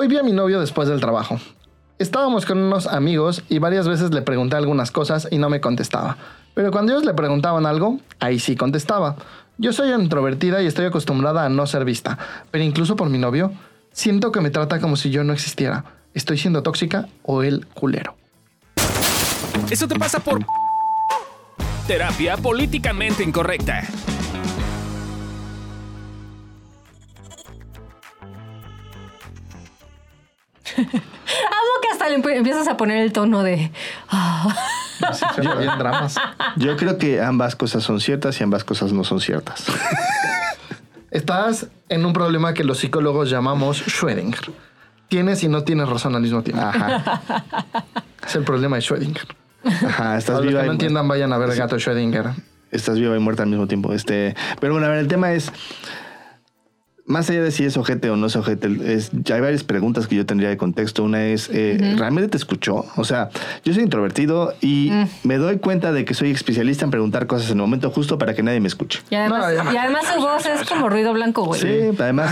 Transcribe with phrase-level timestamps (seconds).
[0.00, 1.40] Hoy vi a mi novio después del trabajo.
[1.98, 6.16] Estábamos con unos amigos y varias veces le pregunté algunas cosas y no me contestaba.
[6.54, 9.16] Pero cuando ellos le preguntaban algo, ahí sí contestaba.
[9.56, 12.16] Yo soy introvertida y estoy acostumbrada a no ser vista,
[12.52, 13.50] pero incluso por mi novio,
[13.90, 15.84] siento que me trata como si yo no existiera.
[16.14, 18.14] ¿Estoy siendo tóxica o el culero?
[19.68, 20.46] Eso te pasa por
[21.88, 23.82] terapia políticamente incorrecta.
[30.76, 33.70] Amo que hasta le empiezas a poner el tono de.
[35.58, 36.16] bien dramas.
[36.56, 39.64] Yo creo que ambas cosas son ciertas y ambas cosas no son ciertas.
[41.10, 44.52] Estás en un problema que los psicólogos llamamos Schrödinger.
[45.08, 46.62] Tienes y no tienes razón al mismo tiempo.
[46.62, 47.22] Ajá.
[48.26, 49.26] Es el problema de Schrödinger.
[49.64, 52.34] Ajá, estás Para los viva que y no entiendan, vayan a ver Gato Schrödinger.
[52.70, 53.94] estás viva y muerta al mismo tiempo.
[53.94, 55.50] Este, pero bueno, a ver, el tema es
[57.08, 60.06] más allá de si es ojete o no es ojete, es, ya hay varias preguntas
[60.06, 61.02] que yo tendría de contexto.
[61.02, 62.84] Una es, eh, ¿realmente te escuchó?
[62.96, 63.30] O sea,
[63.64, 65.06] yo soy introvertido y Mm.
[65.24, 68.34] me doy cuenta de que soy especialista en preguntar cosas en el momento justo para
[68.34, 69.00] que nadie me escuche.
[69.10, 69.72] Y además, No, ya.
[69.72, 71.60] y además su voz es como ruido blanco, güey.
[71.60, 71.68] Sí,
[71.98, 72.30] además.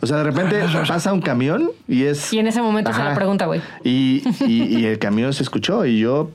[0.00, 2.32] O sea, de repente pasa un camión y es...
[2.32, 3.10] Y en ese momento se Ajá.
[3.10, 3.60] la pregunta, güey.
[3.84, 6.30] Y, y- y el camión se escuchó y yo,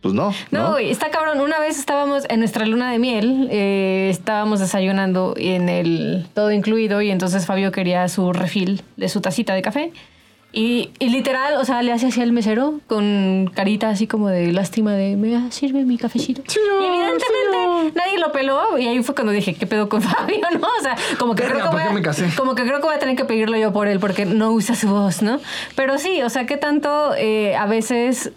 [0.00, 0.32] pues no.
[0.50, 1.40] No, güey, está cabrón.
[1.40, 7.02] Una vez estábamos en nuestra luna de miel, eh, estábamos desayunando en el todo incluido
[7.02, 9.92] y entonces Fabio quería su refil de su tacita de café.
[10.52, 14.50] Y, y literal, o sea, le hace así al mesero con carita así como de
[14.52, 16.42] lástima de, me sirve mi cafecito.
[16.42, 20.66] y evidentemente nadie lo peló y ahí fue cuando dije, ¿qué pedo con Fabio, no?
[20.66, 22.96] O sea, como que, Verga, creo que, ¿por voy a, como que creo que voy
[22.96, 25.38] a tener que pedirlo yo por él porque no usa su voz, ¿no?
[25.76, 28.32] Pero sí, o sea, ¿qué tanto eh, a veces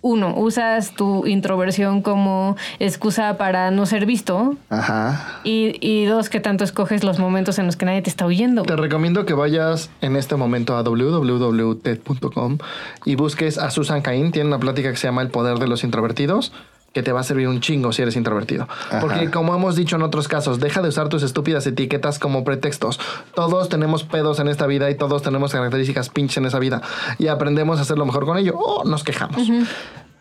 [0.00, 4.56] uno, usas tu introversión como excusa para no ser visto.
[4.70, 5.40] Ajá.
[5.44, 8.62] Y, y dos, que tanto escoges los momentos en los que nadie te está oyendo.
[8.62, 12.58] Te recomiendo que vayas en este momento a www.ted.com
[13.04, 14.30] y busques a Susan Cain.
[14.30, 16.52] Tiene una plática que se llama El poder de los introvertidos
[16.92, 18.64] que te va a servir un chingo si eres introvertido.
[18.64, 19.00] Ajá.
[19.00, 22.98] Porque como hemos dicho en otros casos, deja de usar tus estúpidas etiquetas como pretextos.
[23.34, 26.82] Todos tenemos pedos en esta vida y todos tenemos características pinches en esa vida
[27.18, 29.48] y aprendemos a hacerlo mejor con ello o nos quejamos.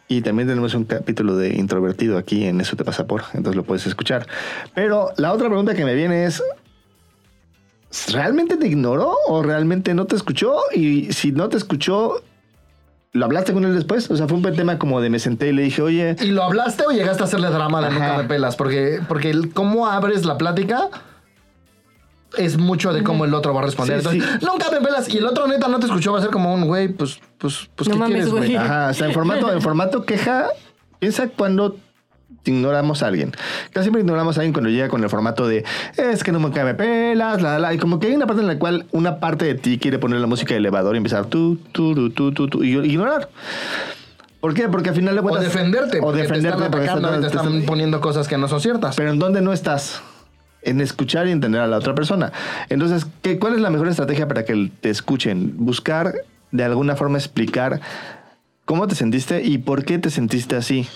[0.10, 3.64] Y también tenemos un capítulo de introvertido aquí en Eso te pasa por, entonces lo
[3.64, 4.28] puedes escuchar.
[4.74, 6.42] Pero la otra pregunta que me viene es,
[8.12, 10.56] ¿realmente te ignoró o realmente no te escuchó?
[10.74, 12.22] Y si no te escuchó,
[13.18, 14.10] ¿lo hablaste con él después?
[14.10, 16.44] O sea, fue un tema como de me senté y le dije, oye, ¿Y lo
[16.44, 18.56] hablaste o llegaste a hacerle drama de nunca me pelas?
[18.56, 20.90] Porque, porque el cómo abres la plática
[22.38, 24.02] es mucho de cómo el otro va a responder.
[24.02, 25.10] Sí, Entonces, nunca me pelas.
[25.10, 27.70] Y el otro neta no te escuchó, va a ser como un güey, pues, pues,
[27.76, 28.46] pues, No ¿qué mames, quieres, güey?
[28.46, 28.56] güey.
[28.56, 30.48] Ajá, o sea, en formato, en formato queja,
[31.00, 31.78] piensa cuando
[32.48, 33.32] ignoramos a alguien.
[33.72, 35.64] Casi siempre ignoramos a alguien cuando llega con el formato de
[35.98, 38.48] es que nunca me pelas, la, la, la", y como que hay una parte en
[38.48, 41.58] la cual una parte de ti quiere poner la música de elevador y empezar tú,
[41.72, 43.30] tú, tú, tú, tú, tú, y ignorar.
[44.40, 44.70] ¿Por qué?
[44.70, 45.44] Porque al final O cuentas...
[45.44, 46.00] defenderte.
[46.02, 46.58] O defenderte.
[46.58, 48.96] Te están atacando te están- están poniendo cosas que no son ciertas.
[48.96, 50.02] pero ¿en dónde no estás?
[50.62, 52.32] En escuchar y entender a la otra persona.
[52.70, 55.54] Entonces, ¿qué, ¿cuál es la mejor estrategia para que te escuchen?
[55.58, 56.14] Buscar
[56.52, 57.82] de alguna forma explicar
[58.66, 60.88] cómo te sentiste y por qué te sentiste así.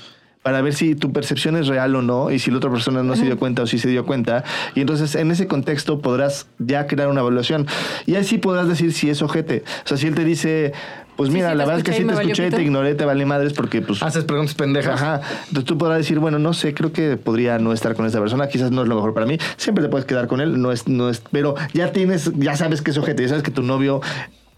[0.43, 3.15] Para ver si tu percepción es real o no y si la otra persona no
[3.15, 4.43] se dio cuenta o si se dio cuenta.
[4.73, 7.67] Y entonces en ese contexto podrás ya crear una evaluación.
[8.07, 9.63] Y ahí sí podrás decir si es ojete.
[9.85, 10.73] O sea, si él te dice,
[11.15, 12.49] pues Sí, mira, sí, te la verdad es que y sí me te escuché, te
[12.49, 12.61] pito.
[12.61, 14.99] ignoré, te vale madres porque pues Haces preguntas pendejas.
[14.99, 15.21] Ajá.
[15.49, 18.47] Entonces tú podrás decir, bueno, no sé, creo que podría no estar con esta persona,
[18.47, 19.37] quizás no es lo mejor para mí.
[19.57, 22.81] Siempre te puedes quedar con él, no es, no es, pero ya tienes, ya sabes
[22.81, 24.01] que es ojete, ya sabes que tu novio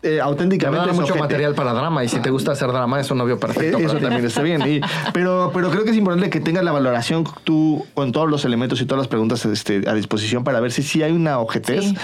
[0.04, 1.20] eh, Te auténticamente es mucho ojete.
[1.20, 3.78] material para drama y si te gusta hacer drama es un novio perfecto.
[3.80, 4.02] Eh, Eso ti.
[4.04, 4.62] también está bien.
[4.68, 4.82] Y-
[5.14, 8.82] pero, pero creo que es importante que tengas la valoración tú con todos los elementos
[8.82, 11.86] y todas las preguntas este, a disposición para ver si sí hay una ojetez.
[11.86, 11.96] Sí.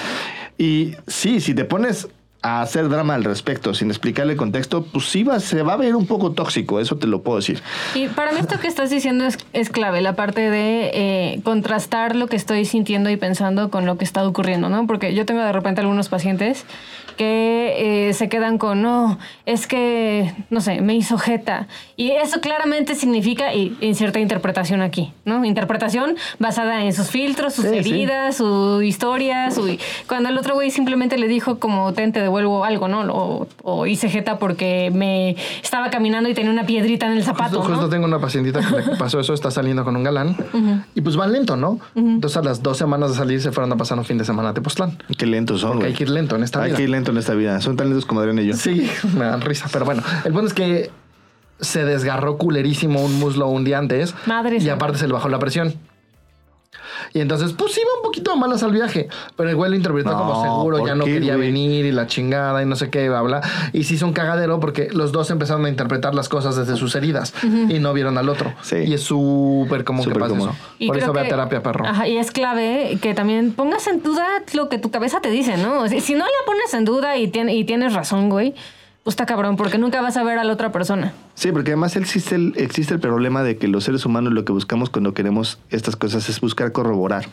[0.58, 2.08] Y sí, si te pones
[2.42, 5.76] a hacer drama al respecto sin explicarle el contexto, pues sí va, se va a
[5.76, 7.62] ver un poco tóxico, eso te lo puedo decir.
[7.96, 12.16] Y para mí esto que estás diciendo es, es clave, la parte de eh, contrastar
[12.16, 14.88] lo que estoy sintiendo y pensando con lo que está ocurriendo, ¿no?
[14.88, 16.63] Porque yo tengo de repente algunos pacientes
[17.19, 21.68] que eh, se quedan con, no, es que, no sé, me hizo jeta.
[21.98, 25.44] Y eso claramente significa, y en cierta interpretación aquí, ¿no?
[25.44, 27.77] Interpretación basada en sus filtros, sus Sí, sí.
[27.77, 29.77] heridas, su historia, su...
[30.07, 33.01] Cuando el otro güey simplemente le dijo como, ten, te devuelvo algo, ¿no?
[33.13, 37.57] O, o hice jeta porque me estaba caminando y tenía una piedrita en el zapato,
[37.57, 37.89] Justo, justo ¿no?
[37.89, 40.38] tengo una pacientita que le pasó eso, está saliendo con un galán
[40.95, 41.80] y pues van lento, ¿no?
[41.95, 44.50] Entonces a las dos semanas de salir se fueron a pasar un fin de semana
[44.50, 44.98] a Tepoztlán.
[45.18, 46.77] Qué lentos son, Porque hay que ir lento en esta Hay vida.
[46.77, 47.60] que ir lento en esta vida.
[47.62, 48.54] Son tan lentos como Adrián y yo.
[48.54, 50.92] Sí, me dan risa, pero bueno, el punto es que
[51.60, 55.40] se desgarró culerísimo un muslo un día antes Madre y aparte se le bajó la
[55.40, 55.76] presión.
[57.14, 59.08] Y entonces, pues iba un poquito malas al viaje.
[59.36, 61.48] Pero el güey lo interpretó No, como seguro, ¿por ya no qué, quería güey?
[61.48, 63.42] venir y la chingada y no sé qué, bla, bla.
[63.74, 66.96] Y se hizo un cagadero porque los dos empezaron a interpretar las cosas desde sus
[66.96, 68.54] heridas y no vieron al otro.
[68.62, 68.78] Sí.
[68.78, 70.50] Y es súper común que pase común.
[70.50, 70.58] eso.
[70.78, 71.86] Y Por eso ve a que- terapia, perro.
[71.86, 75.58] Ajá, y es clave que también pongas en duda lo que tu cabeza te dice,
[75.58, 75.80] ¿no?
[75.82, 78.54] O sea, si no la pones en duda y, tien- y tienes razón, güey,
[79.10, 81.14] pues está cabrón, porque nunca vas a ver a la otra persona.
[81.34, 84.52] Sí, porque además existe el, existe el problema de que los seres humanos lo que
[84.52, 87.26] buscamos cuando queremos estas cosas es buscar corroborar.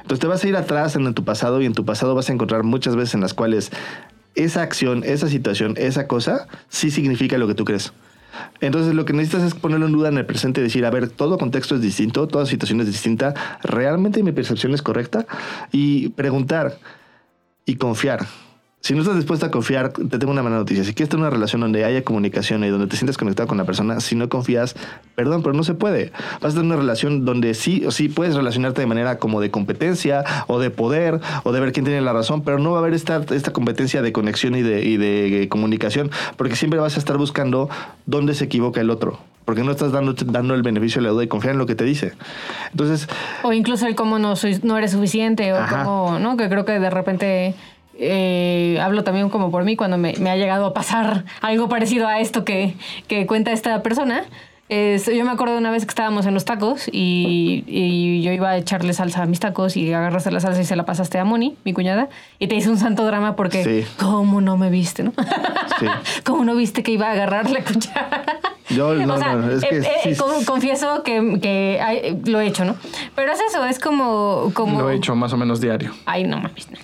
[0.00, 2.32] Entonces te vas a ir atrás en tu pasado y en tu pasado vas a
[2.32, 3.70] encontrar muchas veces en las cuales
[4.36, 7.92] esa acción, esa situación, esa cosa sí significa lo que tú crees.
[8.62, 11.10] Entonces lo que necesitas es ponerlo en duda en el presente y decir, a ver,
[11.10, 15.26] todo contexto es distinto, toda situación es distinta, ¿realmente mi percepción es correcta?
[15.72, 16.78] Y preguntar
[17.66, 18.24] y confiar.
[18.82, 20.82] Si no estás dispuesto a confiar, te tengo una mala noticia.
[20.82, 23.64] Si quieres tener una relación donde haya comunicación y donde te sientas conectado con la
[23.64, 24.74] persona, si no confías,
[25.14, 26.10] perdón, pero no se puede.
[26.40, 29.52] Vas a tener una relación donde sí o sí puedes relacionarte de manera como de
[29.52, 32.80] competencia o de poder o de ver quién tiene la razón, pero no va a
[32.80, 36.98] haber esta, esta competencia de conexión y de, y de comunicación, porque siempre vas a
[36.98, 37.70] estar buscando
[38.06, 39.20] dónde se equivoca el otro.
[39.44, 41.76] Porque no estás dando, dando el beneficio de la duda y confiar en lo que
[41.76, 42.14] te dice.
[42.72, 43.08] Entonces,
[43.44, 46.36] O incluso el cómo no, soy, no eres suficiente, o cómo, ¿no?
[46.36, 47.54] Que creo que de repente
[47.98, 52.06] eh, hablo también como por mí cuando me, me ha llegado a pasar algo parecido
[52.08, 52.74] a esto que,
[53.08, 54.24] que cuenta esta persona.
[54.68, 58.32] Es- yo me acuerdo de una vez que estábamos en los tacos y, y yo
[58.32, 61.18] iba a echarle salsa a mis tacos y agarraste la salsa y se la pasaste
[61.18, 62.08] a Moni, mi cuñada,
[62.38, 63.84] y te hice un santo drama porque, Sí.
[63.98, 65.12] ¿cómo no me viste, no?
[65.78, 65.86] Sí.
[66.24, 68.24] ¿Cómo no viste que iba a agarrar la cuchara?
[68.74, 70.16] Yo, no, o sea, no, es que eh, eh, sí.
[70.16, 72.76] con- confieso que, que lo he hecho, ¿no?
[73.14, 74.50] Pero es eso, es como...
[74.54, 75.92] como Lo he hecho más o menos diario.
[76.06, 76.70] Ay, no mames.
[76.70, 76.78] no.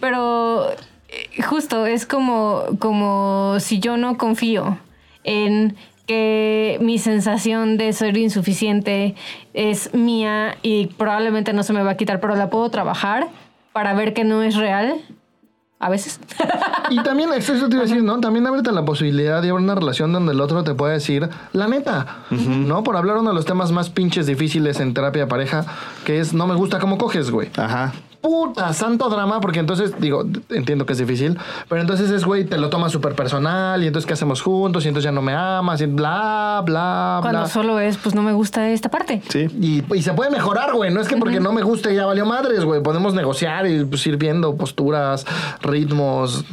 [0.00, 0.70] Pero
[1.08, 4.78] eh, justo es como, como si yo no confío
[5.24, 9.14] en que mi sensación de ser insuficiente
[9.54, 13.28] es mía y probablemente no se me va a quitar, pero la puedo trabajar
[13.72, 14.96] para ver que no es real.
[15.80, 16.20] A veces.
[16.90, 18.20] Y también, eso te iba a decir, ¿no?
[18.20, 21.68] También ábrete la posibilidad de haber una relación donde el otro te pueda decir la
[21.68, 22.82] neta, ¿no?
[22.82, 25.64] Por hablar uno de los temas más pinches difíciles en terapia de pareja,
[26.04, 27.50] que es no me gusta cómo coges, güey.
[27.56, 27.92] Ajá.
[28.20, 31.38] Puta, santo drama, porque entonces, digo, entiendo que es difícil,
[31.70, 34.84] pero entonces es, güey, te lo tomas súper personal, y entonces, ¿qué hacemos juntos?
[34.84, 37.48] Y entonces ya no me amas, y bla, bla, Cuando bla.
[37.48, 39.22] solo es, pues no me gusta esta parte.
[39.30, 39.46] Sí.
[39.58, 40.92] Y, y se puede mejorar, güey.
[40.92, 42.82] No es que porque no me guste ya valió madres, güey.
[42.82, 45.24] Podemos negociar y pues, ir viendo posturas,
[45.62, 46.44] ritmos,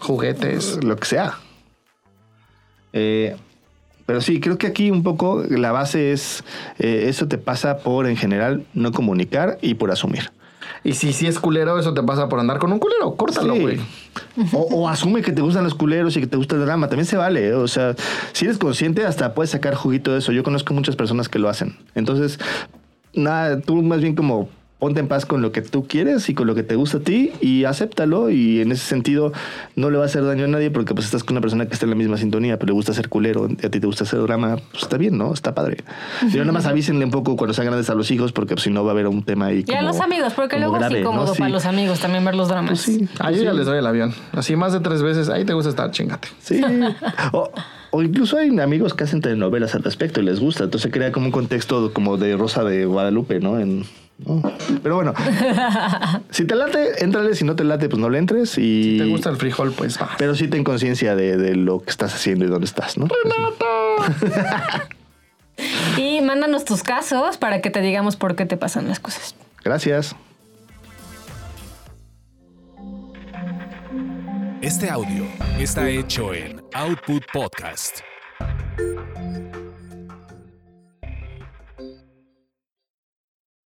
[0.00, 0.84] juguetes.
[0.84, 1.38] lo que sea.
[2.92, 3.36] Eh,
[4.06, 6.42] pero sí, creo que aquí un poco la base es,
[6.78, 10.30] eh, eso te pasa por en general no comunicar y por asumir.
[10.84, 13.14] Y si sí es culero, eso te pasa por andar con un culero.
[13.14, 13.60] Córtalo, Sí.
[13.60, 13.80] güey.
[14.52, 16.88] O, o asume que te gustan los culeros y que te gusta el drama.
[16.88, 17.48] También se vale.
[17.48, 17.54] ¿eh?
[17.54, 17.94] O sea,
[18.32, 20.32] si eres consciente, hasta puedes sacar juguito de eso.
[20.32, 21.76] Yo conozco muchas personas que lo hacen.
[21.94, 22.38] Entonces,
[23.14, 24.48] nada, tú más bien como
[24.78, 27.00] ponte en paz con lo que tú quieres y con lo que te gusta a
[27.00, 28.30] ti y acéptalo.
[28.30, 29.32] Y en ese sentido,
[29.74, 31.74] no le va a hacer daño a nadie porque pues estás con una persona que
[31.74, 34.04] está en la misma sintonía, pero le gusta hacer culero y a ti te gusta
[34.04, 34.56] hacer drama.
[34.70, 35.34] Pues está bien, ¿no?
[35.34, 35.78] Está padre.
[36.30, 38.70] Pero nada más avísenle un poco cuando sean grandes a los hijos porque pues, si
[38.70, 39.64] no va a haber un tema ahí.
[39.66, 41.10] Y a como- los amigos, porque como luego grave, es ¿no?
[41.10, 41.38] incómodo Sí.
[41.40, 42.68] para los amigos también ver los dramas.
[42.70, 43.08] Pues sí.
[43.18, 43.44] A yo Sí.
[43.44, 44.14] ya les doy el avión.
[44.32, 45.28] Así más de tres veces.
[45.28, 46.28] Ahí te gusta estar, chingate.
[46.40, 46.60] Sí.
[47.32, 47.50] O,
[47.90, 50.64] o incluso hay amigos que hacen telenovelas al respecto y les gusta.
[50.64, 53.58] Entonces se crea como un contexto como de Rosa de Guadalupe, ¿no?
[53.58, 53.84] En,
[54.18, 54.42] ¿no?
[54.82, 55.14] Pero bueno,
[56.30, 57.34] si te late, éntrale.
[57.34, 58.58] Si no te late, pues no le entres.
[58.58, 60.10] Y, Si te gusta el frijol, pues va.
[60.18, 63.08] Pero sí ten conciencia de, de lo que estás haciendo y dónde estás, ¿no?
[65.96, 69.34] Y mándanos tus casos para que te digamos por qué te pasan las cosas.
[69.64, 70.14] Gracias.
[74.62, 75.24] Este audio
[75.58, 78.00] está hecho en Output Podcast.